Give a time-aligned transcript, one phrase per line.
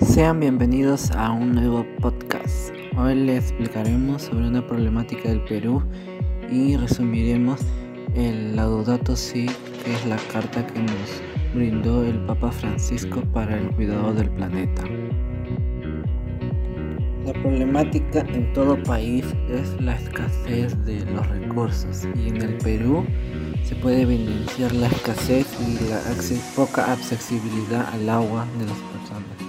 [0.00, 2.72] Sean bienvenidos a un nuevo podcast.
[2.96, 5.82] Hoy les explicaremos sobre una problemática del Perú
[6.52, 7.60] y resumiremos
[8.14, 9.46] el Laudato Si,
[9.84, 11.22] que es la carta que nos
[11.52, 14.84] brindó el Papa Francisco para el cuidado del planeta.
[17.26, 23.04] La problemática en todo país es la escasez de los recursos y en el Perú
[23.64, 26.00] se puede evidenciar la escasez y la
[26.54, 29.47] poca accesibilidad al agua de las personas.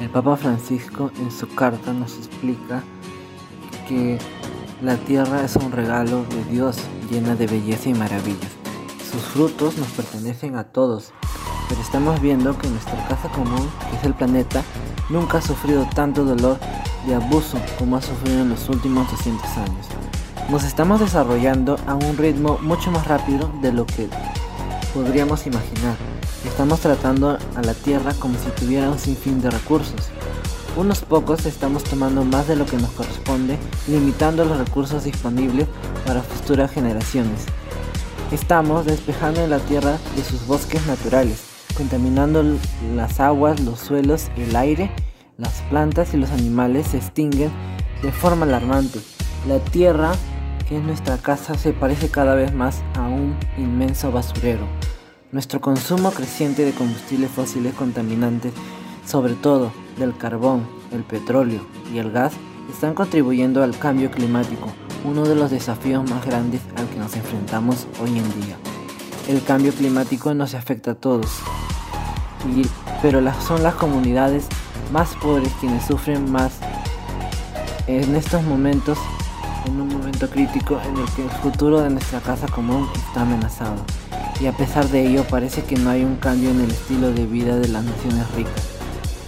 [0.00, 2.84] El Papa Francisco en su carta nos explica
[3.88, 4.18] que
[4.82, 6.76] la tierra es un regalo de Dios
[7.10, 8.52] llena de belleza y maravillas.
[9.10, 11.12] Sus frutos nos pertenecen a todos,
[11.68, 14.62] pero estamos viendo que nuestra casa común, que es el planeta,
[15.08, 16.58] nunca ha sufrido tanto dolor
[17.08, 19.86] y abuso como ha sufrido en los últimos 200 años.
[20.50, 24.10] Nos estamos desarrollando a un ritmo mucho más rápido de lo que
[24.96, 25.94] podríamos imaginar.
[26.46, 30.08] Estamos tratando a la Tierra como si tuviera un sinfín de recursos.
[30.74, 35.66] Unos pocos estamos tomando más de lo que nos corresponde, limitando los recursos disponibles
[36.06, 37.44] para futuras generaciones.
[38.32, 41.42] Estamos despejando la Tierra de sus bosques naturales,
[41.76, 42.42] contaminando
[42.94, 44.90] las aguas, los suelos, el aire,
[45.36, 47.50] las plantas y los animales se extinguen
[48.00, 49.00] de forma alarmante.
[49.46, 50.12] La Tierra
[50.66, 54.66] que nuestra casa se parece cada vez más a un inmenso basurero.
[55.32, 58.52] Nuestro consumo creciente de combustibles fósiles contaminantes,
[59.04, 62.32] sobre todo del carbón, el petróleo y el gas,
[62.70, 64.72] están contribuyendo al cambio climático,
[65.04, 68.56] uno de los desafíos más grandes al que nos enfrentamos hoy en día.
[69.26, 71.40] El cambio climático nos afecta a todos,
[73.02, 74.46] pero son las comunidades
[74.92, 76.60] más pobres quienes sufren más
[77.88, 78.96] en estos momentos
[79.64, 83.84] en un momento crítico en el que el futuro de nuestra casa común está amenazado.
[84.40, 87.26] Y a pesar de ello parece que no hay un cambio en el estilo de
[87.26, 88.68] vida de las naciones ricas.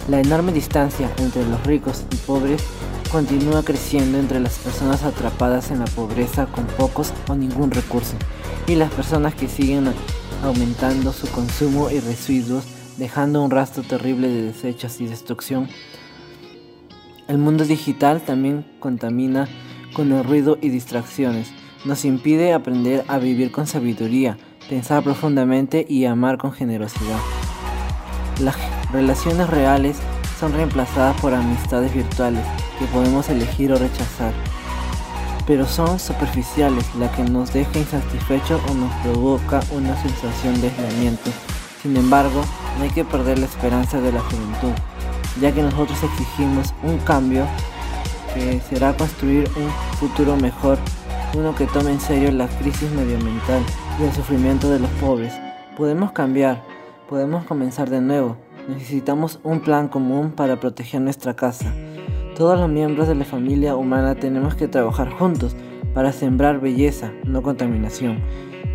[0.07, 2.63] La enorme distancia entre los ricos y pobres
[3.11, 8.15] continúa creciendo entre las personas atrapadas en la pobreza con pocos o ningún recurso
[8.67, 9.91] y las personas que siguen
[10.43, 12.65] aumentando su consumo y residuos
[12.97, 15.67] dejando un rastro terrible de desechos y destrucción.
[17.27, 19.47] El mundo digital también contamina
[19.93, 21.51] con el ruido y distracciones.
[21.85, 24.37] Nos impide aprender a vivir con sabiduría,
[24.69, 27.17] pensar profundamente y amar con generosidad.
[28.39, 28.55] Las
[28.93, 29.97] relaciones reales
[30.39, 32.45] son reemplazadas por amistades virtuales
[32.77, 34.31] que podemos elegir o rechazar,
[35.47, 41.31] pero son superficiales, la que nos deja insatisfechos o nos provoca una sensación de aislamiento.
[41.81, 42.43] Sin embargo,
[42.77, 44.73] no hay que perder la esperanza de la juventud,
[45.41, 47.47] ya que nosotros exigimos un cambio
[48.35, 50.77] que será construir un futuro mejor,
[51.35, 53.63] uno que tome en serio la crisis medioambiental
[53.99, 55.33] y el sufrimiento de los pobres.
[55.75, 56.63] Podemos cambiar,
[57.09, 58.37] podemos comenzar de nuevo.
[58.67, 61.73] Necesitamos un plan común para proteger nuestra casa.
[62.35, 65.55] Todos los miembros de la familia humana tenemos que trabajar juntos
[65.93, 68.19] para sembrar belleza, no contaminación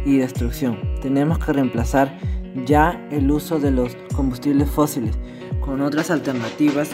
[0.05, 0.79] y destrucción.
[1.01, 2.19] Tenemos que reemplazar
[2.67, 5.17] ya el uso de los combustibles fósiles
[5.61, 6.91] con otras alternativas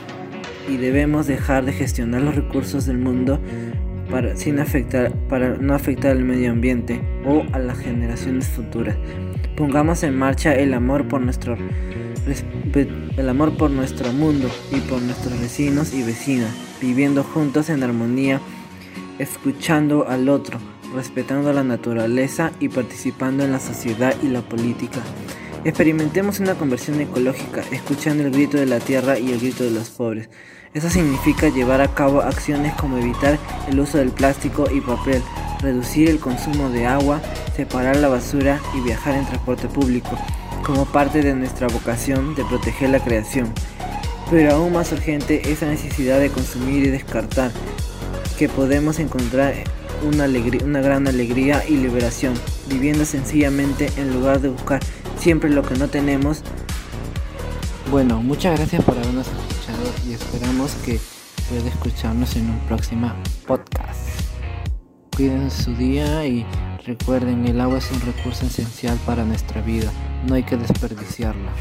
[0.69, 3.41] y debemos dejar de gestionar los recursos del mundo
[4.11, 8.97] para, sin afectar, para no afectar al medio ambiente o a las generaciones futuras.
[9.57, 11.57] Pongamos en marcha el amor por nuestro
[13.17, 18.41] el amor por nuestro mundo y por nuestros vecinos y vecinas, viviendo juntos en armonía,
[19.19, 20.59] escuchando al otro,
[20.95, 25.01] respetando la naturaleza y participando en la sociedad y la política.
[25.65, 29.91] Experimentemos una conversión ecológica, escuchando el grito de la tierra y el grito de los
[29.91, 30.31] pobres.
[30.73, 35.21] Eso significa llevar a cabo acciones como evitar el uso del plástico y papel,
[35.61, 37.21] reducir el consumo de agua,
[37.57, 40.17] separar la basura y viajar en transporte público,
[40.65, 43.53] como parte de nuestra vocación de proteger la creación.
[44.31, 47.51] Pero aún más urgente es la necesidad de consumir y descartar,
[48.39, 49.55] que podemos encontrar
[50.07, 50.27] una,
[50.65, 52.35] una gran alegría y liberación,
[52.69, 54.79] viviendo sencillamente en lugar de buscar
[55.19, 56.45] siempre lo que no tenemos.
[57.91, 59.27] Bueno, muchas gracias por habernos
[60.07, 61.01] y esperamos que
[61.49, 63.13] pueda escucharnos en un próximo
[63.47, 64.09] podcast.
[65.17, 66.47] Cuiden su día y
[66.87, 69.91] recuerden, el agua es un recurso esencial para nuestra vida,
[70.27, 71.53] no hay que desperdiciarla.